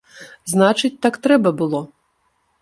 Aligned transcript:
Значыць 0.53 0.99
так 1.07 1.19
трэба 1.27 1.53
было! 1.61 1.83